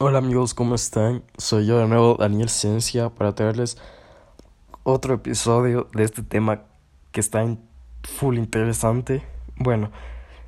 Hola 0.00 0.18
amigos, 0.18 0.54
¿cómo 0.54 0.76
están? 0.76 1.24
Soy 1.38 1.66
yo 1.66 1.80
de 1.80 1.88
nuevo, 1.88 2.14
Daniel 2.14 2.48
Ciencia, 2.48 3.08
para 3.08 3.34
traerles 3.34 3.78
otro 4.84 5.14
episodio 5.14 5.88
de 5.92 6.04
este 6.04 6.22
tema 6.22 6.62
que 7.10 7.18
está 7.18 7.42
en 7.42 7.58
full 8.04 8.36
interesante. 8.38 9.24
Bueno, 9.56 9.90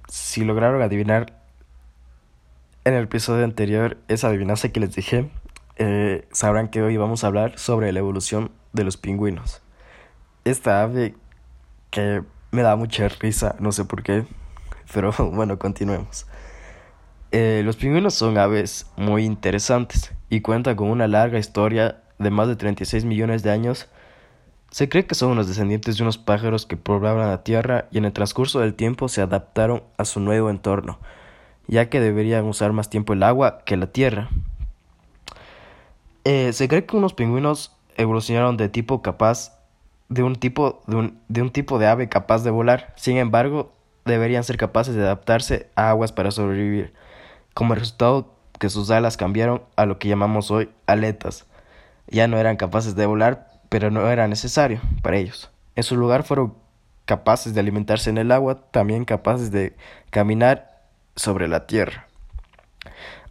si 0.06 0.44
lograron 0.44 0.82
adivinar 0.82 1.42
en 2.84 2.94
el 2.94 3.02
episodio 3.02 3.42
anterior 3.42 3.98
esa 4.06 4.28
adivinanza 4.28 4.68
que 4.68 4.78
les 4.78 4.94
dije, 4.94 5.32
eh, 5.78 6.28
sabrán 6.30 6.68
que 6.68 6.82
hoy 6.82 6.96
vamos 6.96 7.24
a 7.24 7.26
hablar 7.26 7.58
sobre 7.58 7.90
la 7.90 7.98
evolución 7.98 8.52
de 8.72 8.84
los 8.84 8.96
pingüinos. 8.96 9.62
Esta 10.44 10.80
ave 10.80 11.16
que 11.90 12.22
me 12.52 12.62
da 12.62 12.76
mucha 12.76 13.08
risa, 13.08 13.56
no 13.58 13.72
sé 13.72 13.84
por 13.84 14.04
qué, 14.04 14.28
pero 14.94 15.12
bueno, 15.32 15.58
continuemos. 15.58 16.28
Eh, 17.32 17.62
los 17.64 17.76
pingüinos 17.76 18.14
son 18.14 18.38
aves 18.38 18.86
muy 18.96 19.24
interesantes 19.24 20.12
y 20.28 20.40
cuentan 20.40 20.74
con 20.74 20.88
una 20.90 21.06
larga 21.06 21.38
historia 21.38 22.02
de 22.18 22.30
más 22.30 22.48
de 22.48 22.56
36 22.56 23.04
millones 23.04 23.42
de 23.42 23.50
años. 23.50 23.88
Se 24.70 24.88
cree 24.88 25.06
que 25.06 25.14
son 25.14 25.36
los 25.36 25.46
descendientes 25.46 25.96
de 25.96 26.02
unos 26.02 26.18
pájaros 26.18 26.66
que 26.66 26.76
poblaban 26.76 27.28
la 27.28 27.44
Tierra 27.44 27.86
y 27.92 27.98
en 27.98 28.04
el 28.04 28.12
transcurso 28.12 28.60
del 28.60 28.74
tiempo 28.74 29.08
se 29.08 29.22
adaptaron 29.22 29.82
a 29.96 30.04
su 30.04 30.18
nuevo 30.20 30.50
entorno, 30.50 30.98
ya 31.68 31.88
que 31.88 32.00
deberían 32.00 32.46
usar 32.46 32.72
más 32.72 32.90
tiempo 32.90 33.12
el 33.12 33.22
agua 33.22 33.62
que 33.64 33.76
la 33.76 33.86
Tierra. 33.86 34.28
Eh, 36.24 36.52
se 36.52 36.68
cree 36.68 36.84
que 36.84 36.96
unos 36.96 37.14
pingüinos 37.14 37.76
evolucionaron 37.96 38.56
de 38.56 38.68
tipo 38.68 39.02
capaz 39.02 39.56
de 40.08 40.24
un 40.24 40.34
tipo 40.34 40.82
de 40.88 40.96
un, 40.96 41.18
de 41.28 41.42
un 41.42 41.50
tipo 41.50 41.78
de 41.78 41.86
ave 41.86 42.08
capaz 42.08 42.42
de 42.42 42.50
volar. 42.50 42.92
Sin 42.96 43.16
embargo, 43.16 43.72
deberían 44.04 44.42
ser 44.42 44.56
capaces 44.56 44.96
de 44.96 45.02
adaptarse 45.02 45.68
a 45.76 45.90
aguas 45.90 46.12
para 46.12 46.32
sobrevivir. 46.32 46.92
Como 47.60 47.74
resultado 47.74 48.32
que 48.58 48.70
sus 48.70 48.90
alas 48.90 49.18
cambiaron 49.18 49.60
a 49.76 49.84
lo 49.84 49.98
que 49.98 50.08
llamamos 50.08 50.50
hoy 50.50 50.70
aletas. 50.86 51.44
Ya 52.08 52.26
no 52.26 52.38
eran 52.38 52.56
capaces 52.56 52.96
de 52.96 53.04
volar, 53.04 53.50
pero 53.68 53.90
no 53.90 54.08
era 54.08 54.26
necesario 54.28 54.80
para 55.02 55.18
ellos. 55.18 55.50
En 55.76 55.82
su 55.82 55.94
lugar 55.94 56.22
fueron 56.22 56.54
capaces 57.04 57.52
de 57.52 57.60
alimentarse 57.60 58.08
en 58.08 58.16
el 58.16 58.32
agua, 58.32 58.62
también 58.70 59.04
capaces 59.04 59.50
de 59.50 59.76
caminar 60.08 60.84
sobre 61.16 61.48
la 61.48 61.66
tierra. 61.66 62.06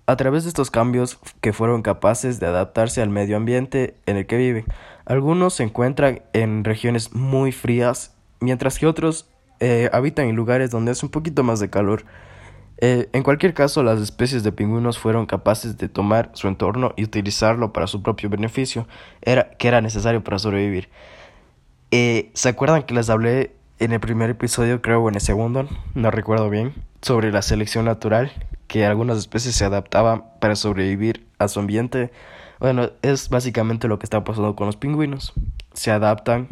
A 0.05 0.15
través 0.15 0.43
de 0.43 0.49
estos 0.49 0.69
cambios 0.69 1.17
que 1.41 1.51
fueron 1.51 1.81
capaces 1.81 2.39
de 2.39 2.45
adaptarse 2.45 3.01
al 3.01 3.09
medio 3.09 3.35
ambiente 3.35 3.95
en 4.05 4.15
el 4.15 4.27
que 4.27 4.37
viven, 4.37 4.65
algunos 5.05 5.55
se 5.55 5.63
encuentran 5.63 6.21
en 6.33 6.65
regiones 6.65 7.15
muy 7.15 7.51
frías, 7.51 8.13
mientras 8.41 8.77
que 8.77 8.85
otros 8.85 9.27
eh, 9.59 9.89
habitan 9.91 10.27
en 10.27 10.35
lugares 10.35 10.69
donde 10.69 10.91
hace 10.91 11.03
un 11.03 11.11
poquito 11.11 11.41
más 11.41 11.59
de 11.59 11.71
calor. 11.71 12.05
Eh, 12.81 13.09
en 13.11 13.23
cualquier 13.23 13.53
caso, 13.53 13.83
las 13.83 13.99
especies 13.99 14.43
de 14.43 14.53
pingüinos 14.53 14.97
fueron 14.97 15.25
capaces 15.25 15.77
de 15.77 15.89
tomar 15.89 16.31
su 16.33 16.47
entorno 16.47 16.93
y 16.95 17.03
utilizarlo 17.03 17.73
para 17.73 17.87
su 17.87 18.01
propio 18.01 18.29
beneficio, 18.29 18.87
era, 19.21 19.51
que 19.51 19.67
era 19.67 19.81
necesario 19.81 20.23
para 20.23 20.39
sobrevivir. 20.39 20.87
Eh, 21.91 22.31
¿Se 22.33 22.47
acuerdan 22.47 22.83
que 22.83 22.93
les 22.93 23.09
hablé 23.09 23.51
en 23.79 23.91
el 23.91 23.99
primer 23.99 24.29
episodio, 24.29 24.81
creo, 24.81 25.01
o 25.03 25.09
en 25.09 25.15
el 25.15 25.21
segundo, 25.21 25.67
no 25.93 26.11
recuerdo 26.11 26.49
bien, 26.49 26.73
sobre 27.01 27.31
la 27.31 27.41
selección 27.41 27.83
natural, 27.83 28.31
que 28.67 28.85
algunas 28.85 29.17
especies 29.17 29.55
se 29.55 29.65
adaptaban 29.65 30.23
para 30.39 30.55
sobrevivir 30.55 31.25
a 31.37 31.49
su 31.49 31.59
ambiente? 31.59 32.11
Bueno, 32.59 32.91
es 33.01 33.29
básicamente 33.29 33.89
lo 33.89 33.99
que 33.99 34.05
está 34.05 34.23
pasando 34.23 34.55
con 34.55 34.67
los 34.67 34.77
pingüinos. 34.77 35.33
Se 35.73 35.91
adaptan 35.91 36.47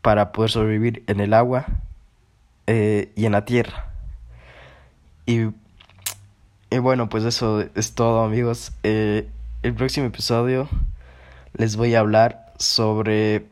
para 0.00 0.32
poder 0.32 0.50
sobrevivir 0.50 1.02
en 1.06 1.20
el 1.20 1.34
agua 1.34 1.66
eh, 2.66 3.12
y 3.16 3.26
en 3.26 3.32
la 3.32 3.44
tierra. 3.44 3.93
Y, 5.26 5.50
y 6.70 6.78
bueno, 6.78 7.08
pues 7.08 7.24
eso 7.24 7.64
es 7.74 7.94
todo 7.94 8.22
amigos. 8.22 8.72
Eh, 8.82 9.28
el 9.62 9.74
próximo 9.74 10.06
episodio 10.06 10.68
les 11.54 11.76
voy 11.76 11.94
a 11.94 12.00
hablar 12.00 12.52
sobre 12.58 13.46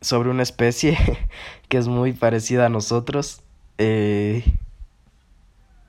sobre 0.00 0.28
una 0.30 0.42
especie 0.42 0.98
que 1.68 1.78
es 1.78 1.88
muy 1.88 2.12
parecida 2.12 2.66
a 2.66 2.68
nosotros 2.68 3.42
eh, 3.78 4.44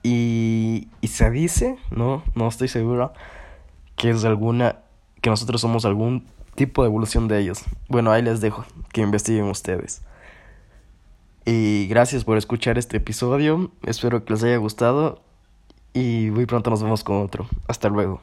y, 0.02 0.88
y 1.00 1.08
se 1.08 1.30
dice, 1.30 1.76
no, 1.90 2.22
no 2.34 2.48
estoy 2.48 2.68
seguro, 2.68 3.12
que 3.96 4.10
es 4.10 4.24
alguna, 4.24 4.78
que 5.20 5.30
nosotros 5.30 5.60
somos 5.60 5.84
algún 5.84 6.26
tipo 6.54 6.82
de 6.82 6.88
evolución 6.88 7.28
de 7.28 7.40
ellos. 7.40 7.64
Bueno, 7.88 8.10
ahí 8.12 8.22
les 8.22 8.40
dejo, 8.40 8.64
que 8.92 9.02
investiguen 9.02 9.44
ustedes. 9.44 10.02
Y 11.46 11.86
gracias 11.86 12.24
por 12.24 12.36
escuchar 12.36 12.76
este 12.76 12.96
episodio. 12.96 13.70
Espero 13.84 14.24
que 14.24 14.32
les 14.32 14.42
haya 14.42 14.56
gustado. 14.56 15.22
Y 15.94 16.28
muy 16.32 16.44
pronto 16.44 16.70
nos 16.70 16.82
vemos 16.82 17.04
con 17.04 17.22
otro. 17.22 17.46
Hasta 17.68 17.88
luego. 17.88 18.20